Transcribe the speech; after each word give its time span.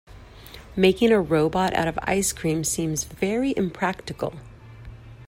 Making 0.75 1.11
a 1.11 1.21
robot 1.21 1.75
out 1.75 1.87
of 1.87 1.99
ice 2.01 2.33
cream 2.33 2.63
seems 2.63 3.03
very 3.03 3.53
impractical. 3.55 4.33